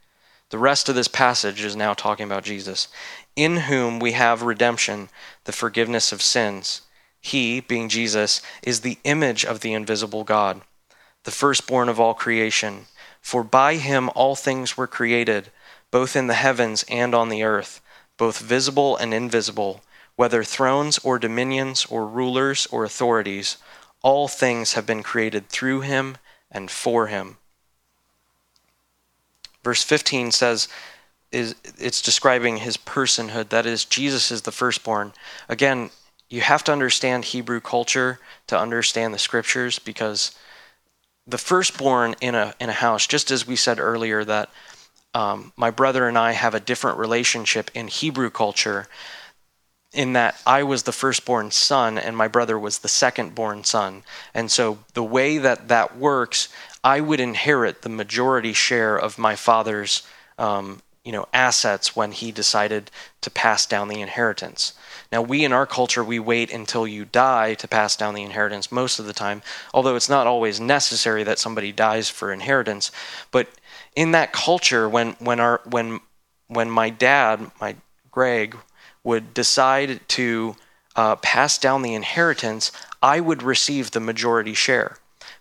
[0.51, 2.89] The rest of this passage is now talking about Jesus,
[3.35, 5.09] in whom we have redemption,
[5.45, 6.83] the forgiveness of sins.
[7.21, 10.61] He, being Jesus, is the image of the invisible God,
[11.25, 12.87] the firstborn of all creation.
[13.27, 15.51] For by him all things were created,
[15.91, 17.81] both in the heavens and on the earth,
[18.17, 19.83] both visible and invisible
[20.15, 23.57] whether thrones or dominions or rulers or authorities,
[24.01, 26.19] all things have been created through him
[26.53, 27.39] and for him.
[29.65, 30.69] Verse 15 says,
[31.33, 35.13] is it's describing his personhood that is jesus is the firstborn
[35.49, 35.91] again
[36.31, 40.31] you have to understand hebrew culture to understand the scriptures because
[41.27, 44.49] the firstborn in a in a house just as we said earlier that
[45.15, 48.87] um, my brother and i have a different relationship in hebrew culture
[49.97, 54.03] in that I was the firstborn son and my brother was the secondborn son.
[54.35, 56.49] And so the way that that works,
[56.85, 60.07] I would inherit the majority share of my father's
[60.39, 62.91] um, you know assets when he decided
[63.21, 64.73] to pass down the inheritance.
[65.13, 68.73] Now we in our culture we wait until you die to pass down the inheritance
[68.73, 69.41] most of the time,
[69.73, 72.91] although it's not always necessary that somebody dies for inheritance,
[73.31, 73.49] but
[73.95, 76.01] in that culture when when our when
[76.49, 77.77] when my dad, my
[78.11, 78.57] Greg
[79.05, 80.57] would decide to
[80.97, 84.97] uh, pass down the inheritance, I would receive the majority share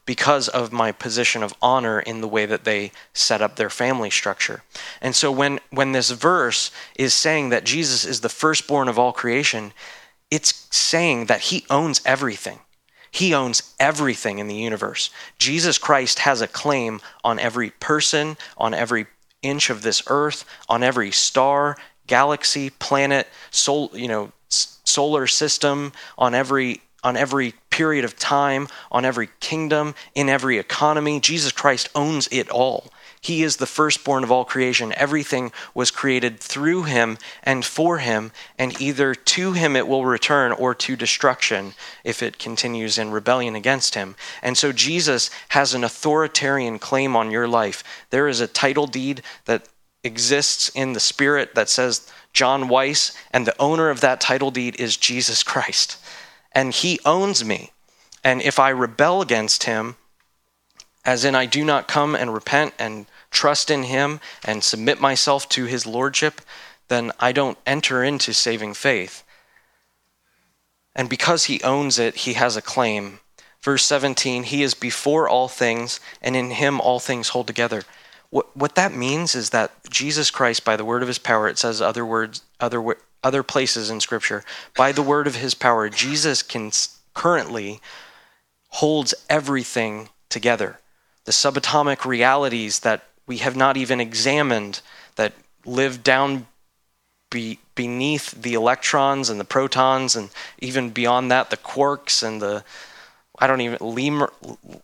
[0.05, 4.09] because of my position of honor in the way that they set up their family
[4.09, 4.61] structure.
[5.01, 9.11] And so when, when this verse is saying that Jesus is the firstborn of all
[9.11, 9.73] creation,
[10.29, 12.59] it's saying that he owns everything.
[13.09, 15.09] He owns everything in the universe.
[15.39, 19.07] Jesus Christ has a claim on every person, on every
[19.41, 26.35] inch of this earth, on every star, galaxy, planet, sol, you know, solar system, on
[26.35, 31.19] every on every period of time, on every kingdom, in every economy.
[31.19, 32.89] Jesus Christ owns it all.
[33.19, 34.93] He is the firstborn of all creation.
[34.95, 40.53] Everything was created through him and for him, and either to him it will return
[40.53, 41.73] or to destruction
[42.05, 44.15] if it continues in rebellion against him.
[44.41, 47.83] And so Jesus has an authoritarian claim on your life.
[48.09, 49.67] There is a title deed that
[50.05, 54.79] exists in the spirit that says John Weiss, and the owner of that title deed
[54.79, 55.97] is Jesus Christ.
[56.55, 57.71] And he owns me.
[58.23, 59.97] And if I rebel against him,
[61.05, 65.47] as in I do not come and repent and trust in him and submit myself
[65.49, 66.41] to his lordship,
[66.87, 69.23] then I don't enter into saving faith.
[70.95, 73.19] And because he owns it, he has a claim.
[73.61, 77.83] Verse 17, he is before all things, and in him all things hold together.
[78.29, 81.57] What, what that means is that Jesus Christ, by the word of his power, it
[81.57, 84.43] says other words, other, other places in Scripture,
[84.77, 86.71] by the word of his power, Jesus can
[87.15, 87.81] currently
[88.69, 90.79] holds everything together.
[91.25, 94.81] The subatomic realities that we have not even examined,
[95.15, 95.33] that
[95.65, 96.45] live down
[97.31, 102.63] be, beneath the electrons and the protons, and even beyond that, the quarks and the
[103.37, 103.79] I don't even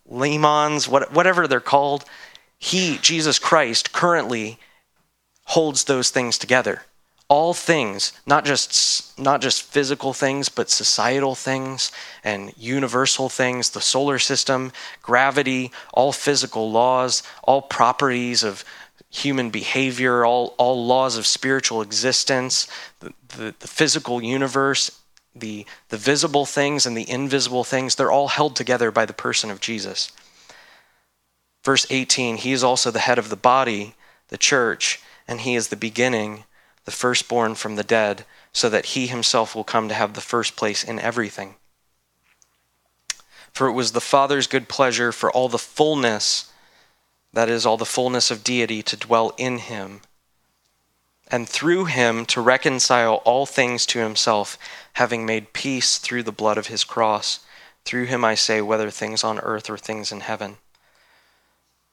[0.05, 2.03] lemons, what, whatever they're called.
[2.59, 4.57] He, Jesus Christ, currently
[5.45, 6.83] holds those things together.
[7.31, 11.89] All things, not just not just physical things, but societal things
[12.25, 18.65] and universal things, the solar system, gravity, all physical laws, all properties of
[19.09, 22.67] human behavior, all, all laws of spiritual existence,
[22.99, 24.99] the, the, the physical universe,
[25.35, 29.51] the, the visible things and the invisible things, they're all held together by the person
[29.51, 30.11] of Jesus.
[31.63, 33.95] Verse 18 He is also the head of the body,
[34.29, 36.45] the church, and He is the beginning,
[36.85, 40.55] the firstborn from the dead, so that He Himself will come to have the first
[40.55, 41.55] place in everything.
[43.53, 46.51] For it was the Father's good pleasure for all the fullness
[47.33, 50.01] that is, all the fullness of deity, to dwell in him,
[51.29, 54.57] and through him to reconcile all things to himself,
[54.93, 57.39] having made peace through the blood of his cross.
[57.85, 60.57] Through him I say, whether things on earth or things in heaven.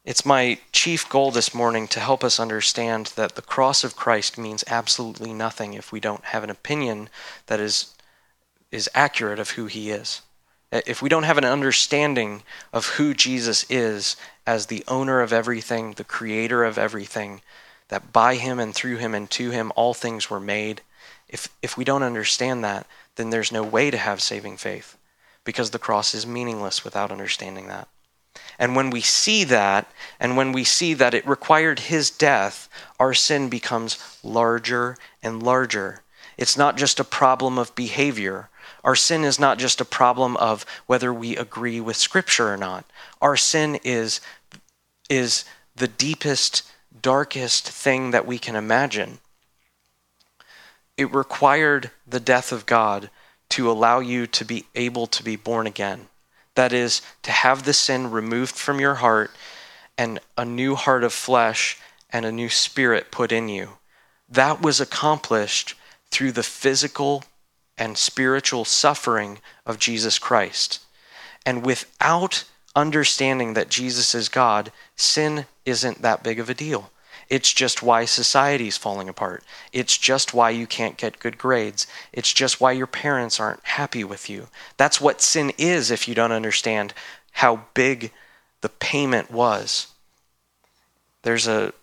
[0.05, 4.37] It's my chief goal this morning to help us understand that the cross of Christ
[4.37, 7.09] means absolutely nothing if we don't have an opinion
[7.47, 7.93] that is,
[8.71, 10.21] is accurate of who he is.
[10.71, 14.15] If we don't have an understanding of who Jesus is
[14.47, 17.41] as the owner of everything, the creator of everything,
[17.89, 20.81] that by him and through him and to him all things were made,
[21.27, 24.95] if, if we don't understand that, then there's no way to have saving faith
[25.43, 27.89] because the cross is meaningless without understanding that.
[28.59, 32.69] And when we see that, and when we see that it required his death,
[32.99, 36.03] our sin becomes larger and larger.
[36.37, 38.49] It's not just a problem of behavior
[38.83, 42.85] our sin is not just a problem of whether we agree with Scripture or not.
[43.21, 44.21] Our sin is,
[45.09, 45.45] is
[45.75, 46.63] the deepest,
[47.01, 49.19] darkest thing that we can imagine.
[50.97, 53.09] It required the death of God
[53.49, 56.07] to allow you to be able to be born again.
[56.59, 59.31] That is, to have the sin removed from your heart
[59.97, 61.77] and a new heart of flesh
[62.09, 63.77] and a new spirit put in you.
[64.27, 65.75] That was accomplished
[66.11, 67.23] through the physical
[67.77, 70.81] and spiritual suffering of Jesus Christ.
[71.45, 72.43] And without
[72.75, 76.91] understanding that Jesus is God, sin isn't that big of a deal.
[77.29, 79.43] It's just why society's falling apart.
[79.71, 81.85] It's just why you can't get good grades.
[82.11, 84.47] It's just why your parents aren't happy with you.
[84.77, 86.93] That's what sin is if you don't understand
[87.33, 88.11] how big
[88.61, 89.87] the payment was.
[91.21, 91.73] There's a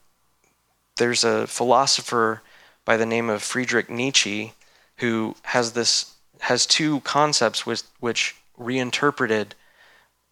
[0.97, 2.43] there's a philosopher
[2.85, 4.55] by the name of Friedrich Nietzsche
[4.97, 9.55] who has this has two concepts which, which reinterpreted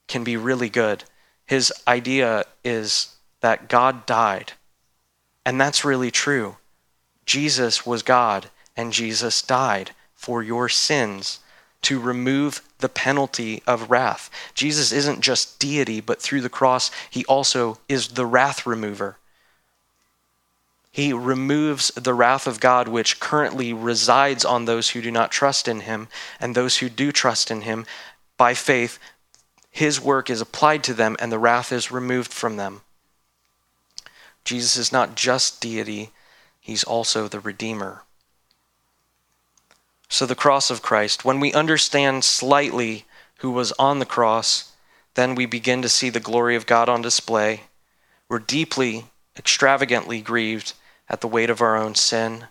[0.09, 1.05] can be really good.
[1.46, 4.53] His idea is that God died.
[5.44, 6.57] And that's really true.
[7.26, 11.40] Jesus was God, and Jesus died for your sins
[11.83, 14.30] to remove the penalty of wrath.
[14.54, 19.18] Jesus isn't just deity, but through the cross, he also is the wrath remover.
[20.94, 25.66] He removes the wrath of God, which currently resides on those who do not trust
[25.66, 26.07] in Him,
[26.38, 27.85] and those who do trust in Him
[28.37, 29.00] by faith.
[29.72, 32.83] His work is applied to them, and the wrath is removed from them.
[34.44, 36.11] Jesus is not just deity,
[36.61, 38.02] He's also the Redeemer.
[40.09, 43.04] So, the cross of Christ, when we understand slightly
[43.38, 44.72] who was on the cross,
[45.14, 47.62] then we begin to see the glory of God on display.
[48.28, 50.72] We're deeply, extravagantly grieved
[51.09, 52.46] at the weight of our own sin.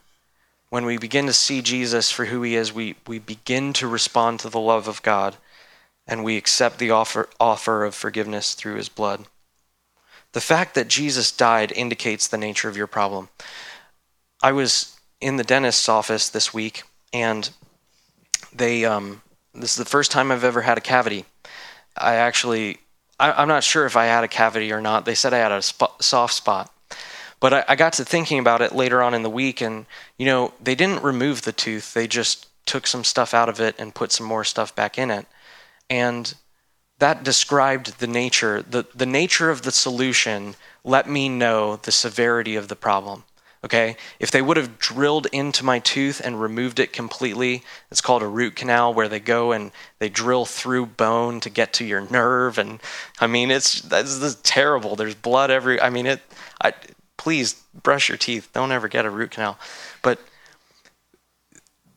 [0.69, 4.39] When we begin to see Jesus for who he is, we, we begin to respond
[4.39, 5.37] to the love of God
[6.07, 9.25] and we accept the offer, offer of forgiveness through his blood.
[10.33, 13.29] The fact that Jesus died indicates the nature of your problem.
[14.41, 17.49] I was in the dentist's office this week, and
[18.51, 19.21] they um,
[19.53, 21.25] this is the first time I've ever had a cavity.
[21.95, 22.79] I actually,
[23.19, 25.05] I, am not sure if I had a cavity or not.
[25.05, 26.73] They said I had a soft spot,
[27.39, 29.85] but I, I got to thinking about it later on in the week, and
[30.17, 33.75] you know, they didn't remove the tooth; they just took some stuff out of it
[33.77, 35.27] and put some more stuff back in it,
[35.89, 36.33] and
[37.03, 42.55] that described the nature the, the nature of the solution let me know the severity
[42.55, 43.23] of the problem
[43.63, 43.95] Okay?
[44.19, 48.27] If they would have drilled into my tooth and removed it completely, it's called a
[48.27, 52.57] root canal where they go and they drill through bone to get to your nerve
[52.57, 52.81] and
[53.21, 54.95] I mean it's that's, that's terrible.
[54.95, 56.21] There's blood every I mean it
[56.61, 56.73] I
[57.15, 58.49] please brush your teeth.
[58.53, 59.57] Don't ever get a root canal.
[60.01, 60.19] But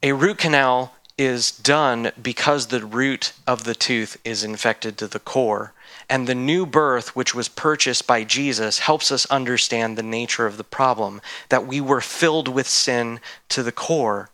[0.02, 5.18] a root canal is done because the root of the tooth is infected to the
[5.18, 5.72] core.
[6.10, 10.58] And the new birth, which was purchased by Jesus, helps us understand the nature of
[10.58, 14.28] the problem that we were filled with sin to the core.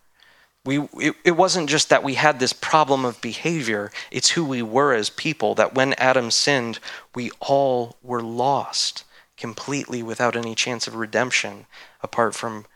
[0.64, 4.62] We, it, it wasn't just that we had this problem of behavior, it's who we
[4.62, 6.78] were as people, that when Adam sinned,
[7.14, 9.04] we all were lost
[9.36, 11.66] completely without any chance of redemption
[12.00, 12.66] apart from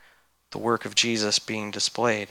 [0.51, 2.29] the work of Jesus being displayed.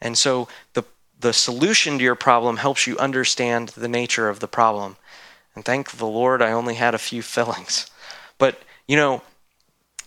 [0.00, 0.84] And so the
[1.20, 4.96] the solution to your problem helps you understand the nature of the problem.
[5.54, 7.90] And thank the Lord, I only had a few fillings.
[8.38, 9.22] But, you know,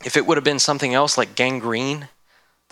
[0.03, 2.07] if it would have been something else like gangrene,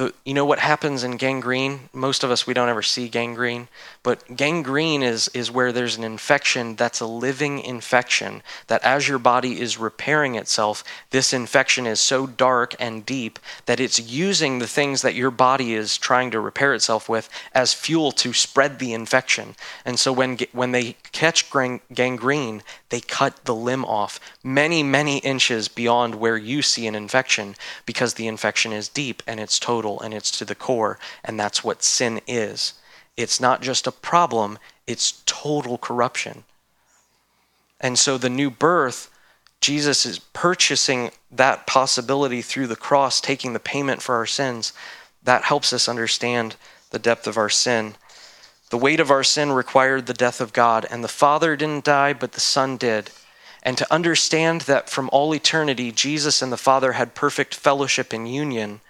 [0.01, 1.89] the, you know what happens in gangrene?
[1.93, 3.67] Most of us, we don't ever see gangrene,
[4.01, 9.19] but gangrene is, is where there's an infection that's a living infection, that as your
[9.19, 13.37] body is repairing itself, this infection is so dark and deep
[13.67, 17.71] that it's using the things that your body is trying to repair itself with as
[17.71, 19.55] fuel to spread the infection.
[19.85, 21.51] And so when, when they catch
[21.93, 27.55] gangrene, they cut the limb off many, many inches beyond where you see an infection
[27.85, 30.97] because the infection is deep and it's total and it's to the core.
[31.23, 32.73] And that's what sin is.
[33.17, 36.43] It's not just a problem, it's total corruption.
[37.79, 39.09] And so the new birth,
[39.59, 44.73] Jesus is purchasing that possibility through the cross, taking the payment for our sins.
[45.23, 46.55] That helps us understand
[46.91, 47.95] the depth of our sin.
[48.69, 52.13] The weight of our sin required the death of God, and the Father didn't die,
[52.13, 53.11] but the Son did.
[53.63, 58.33] And to understand that from all eternity, Jesus and the Father had perfect fellowship and
[58.33, 58.81] union,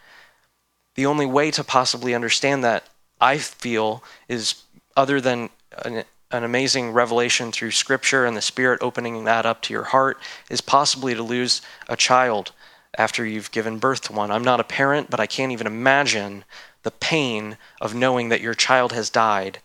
[0.95, 2.85] the only way to possibly understand that,
[3.19, 4.63] I feel, is
[4.97, 5.49] other than
[5.85, 10.17] an, an, amazing revelation through Scripture and the Spirit opening that up to your heart,
[10.49, 12.51] is possibly to lose a child
[12.97, 14.31] after you've given birth to one.
[14.31, 16.43] I'm not a parent, but I can't even imagine
[16.83, 19.59] the pain of knowing that your child has died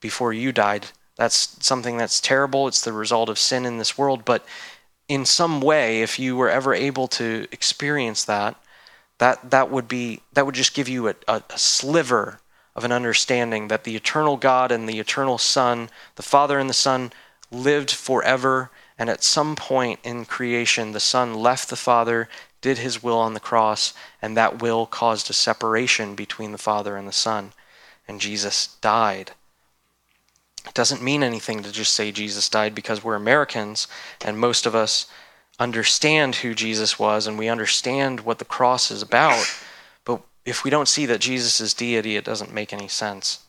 [0.00, 0.86] before you died.
[1.16, 2.66] That's something that's terrible.
[2.66, 4.24] It's the result of sin in this world.
[4.24, 4.44] But
[5.08, 8.56] in some way, if you were ever able to experience that,
[9.18, 12.40] that that would be that would just give you a, a, a sliver
[12.74, 16.74] of an understanding that the eternal God and the eternal Son, the Father and the
[16.74, 17.12] Son,
[17.50, 18.70] lived forever.
[18.98, 22.28] And at some point in creation, the Son left the Father,
[22.60, 23.92] did his will on the cross,
[24.22, 27.52] and that will caused a separation between the Father and the Son.
[28.06, 29.32] And Jesus died.
[30.66, 33.86] It doesn't mean anything to just say Jesus died because we're Americans,
[34.24, 35.06] and most of us
[35.58, 39.44] understand who Jesus was and we understand what the cross is about,
[40.04, 43.40] but if we don't see that Jesus is deity, it doesn't make any sense.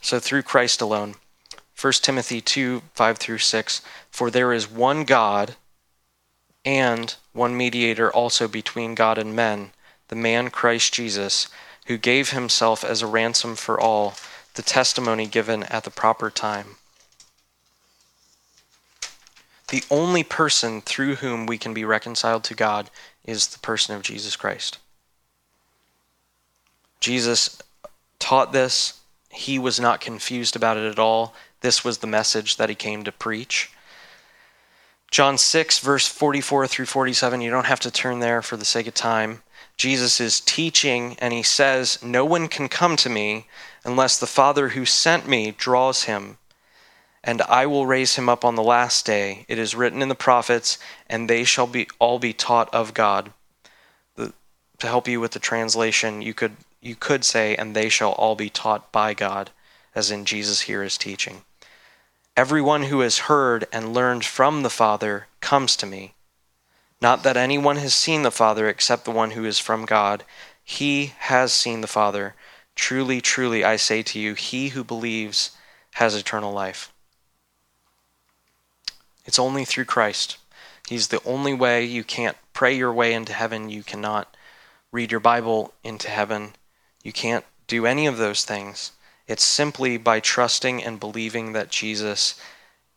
[0.00, 1.16] So through Christ alone,
[1.80, 5.56] 1 Timothy 2 5 through 6 For there is one God
[6.64, 9.72] and one mediator also between God and men,
[10.08, 11.48] the man Christ Jesus,
[11.86, 14.14] who gave himself as a ransom for all,
[14.54, 16.76] the testimony given at the proper time.
[19.70, 22.90] The only person through whom we can be reconciled to God
[23.24, 24.78] is the person of Jesus Christ.
[26.98, 27.62] Jesus
[28.18, 29.00] taught this.
[29.30, 31.34] He was not confused about it at all.
[31.60, 33.70] This was the message that he came to preach.
[35.12, 38.88] John 6, verse 44 through 47, you don't have to turn there for the sake
[38.88, 39.42] of time.
[39.76, 43.46] Jesus is teaching, and he says, No one can come to me
[43.84, 46.38] unless the Father who sent me draws him
[47.22, 49.44] and I will raise him up on the last day.
[49.48, 53.32] It is written in the prophets, and they shall be all be taught of God.
[54.16, 54.32] The,
[54.78, 58.34] to help you with the translation, you could you could say, and they shall all
[58.34, 59.50] be taught by God,
[59.94, 61.42] as in Jesus here is teaching.
[62.36, 66.14] Everyone who has heard and learned from the Father comes to me.
[67.02, 70.24] Not that anyone has seen the Father except the one who is from God.
[70.64, 72.34] He has seen the Father.
[72.74, 75.50] Truly, truly, I say to you, he who believes
[75.94, 76.89] has eternal life.
[79.30, 80.38] It's only through Christ.
[80.88, 81.84] He's the only way.
[81.84, 83.70] You can't pray your way into heaven.
[83.70, 84.36] You cannot
[84.90, 86.54] read your Bible into heaven.
[87.04, 88.90] You can't do any of those things.
[89.28, 92.42] It's simply by trusting and believing that Jesus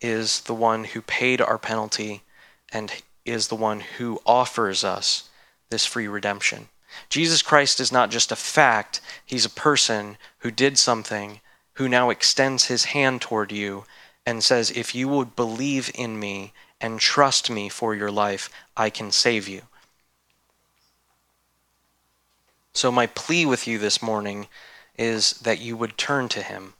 [0.01, 2.23] is the one who paid our penalty
[2.71, 2.91] and
[3.25, 5.29] is the one who offers us
[5.69, 6.69] this free redemption.
[7.09, 11.41] Jesus Christ is not just a fact, he's a person who did something,
[11.73, 13.85] who now extends his hand toward you
[14.25, 18.89] and says, If you would believe in me and trust me for your life, I
[18.89, 19.63] can save you.
[22.73, 24.47] So, my plea with you this morning
[24.97, 26.73] is that you would turn to him,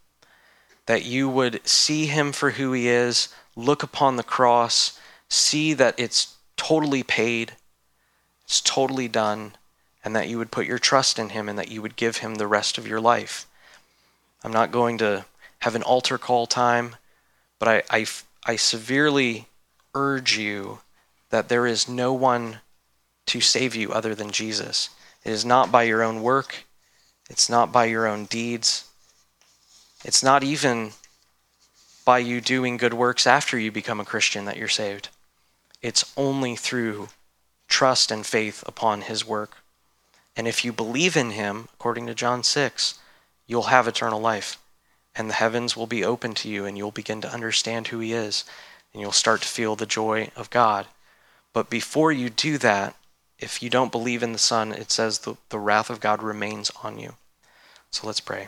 [0.85, 5.95] that you would see him for who he is, look upon the cross, see that
[5.99, 7.53] it's totally paid,
[8.45, 9.53] it's totally done,
[10.03, 12.35] and that you would put your trust in him and that you would give him
[12.35, 13.47] the rest of your life.
[14.43, 15.25] I'm not going to
[15.59, 16.97] have an altar call time,
[17.63, 18.05] but I, I,
[18.45, 19.47] I severely
[19.95, 20.79] urge you
[21.29, 22.57] that there is no one
[23.27, 24.89] to save you other than Jesus.
[25.23, 26.65] It is not by your own work,
[27.29, 28.83] it's not by your own deeds,
[30.03, 30.91] it's not even
[32.03, 35.07] by you doing good works after you become a Christian that you're saved.
[35.81, 37.07] It's only through
[37.69, 39.59] trust and faith upon his work.
[40.35, 42.99] And if you believe in him, according to John 6,
[43.47, 44.59] you'll have eternal life.
[45.15, 48.13] And the heavens will be open to you, and you'll begin to understand who he
[48.13, 48.45] is,
[48.91, 50.87] and you'll start to feel the joy of God.
[51.53, 52.95] But before you do that,
[53.37, 56.71] if you don't believe in the Son, it says the, the wrath of God remains
[56.81, 57.15] on you.
[57.91, 58.47] So let's pray.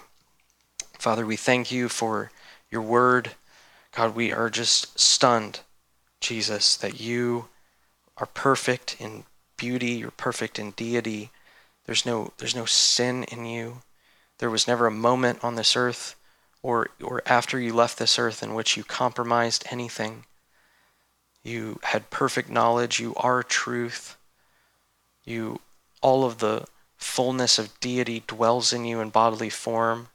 [0.98, 2.32] Father, we thank you for
[2.72, 3.32] your word.
[3.92, 5.60] God, we are just stunned,
[6.20, 7.48] Jesus, that you
[8.18, 9.26] are perfect in
[9.58, 11.30] beauty, you're perfect in deity.
[11.86, 13.82] There's no there's no sin in you.
[14.40, 16.16] There was never a moment on this earth
[16.66, 20.26] or or after you left this earth in which you compromised anything.
[21.44, 24.18] You had perfect knowledge, you are truth.
[25.24, 25.60] You
[26.02, 26.66] all of the
[26.98, 30.08] fullness of deity dwells in you in bodily form.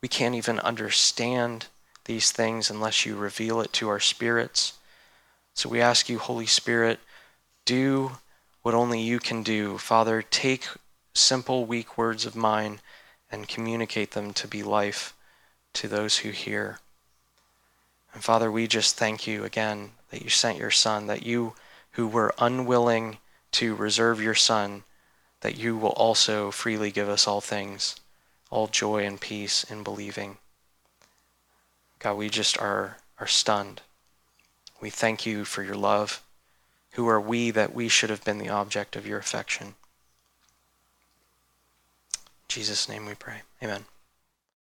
[0.00, 1.66] We can't even understand
[2.04, 4.74] these things unless you reveal it to our spirits.
[5.54, 7.00] So we ask you, Holy Spirit,
[7.64, 8.12] do
[8.62, 9.78] what only you can do.
[9.78, 10.68] Father, take
[11.12, 12.80] simple, weak words of mine
[13.32, 15.12] and communicate them to be life
[15.78, 16.80] to those who hear.
[18.12, 21.54] And Father, we just thank you again that you sent your Son, that you
[21.92, 23.18] who were unwilling
[23.52, 24.82] to reserve your Son,
[25.40, 27.94] that you will also freely give us all things,
[28.50, 30.38] all joy and peace in believing.
[32.00, 33.82] God, we just are, are stunned.
[34.80, 36.24] We thank you for your love.
[36.92, 39.68] Who are we that we should have been the object of your affection?
[39.68, 39.74] In
[42.48, 43.42] Jesus' name we pray.
[43.62, 43.84] Amen.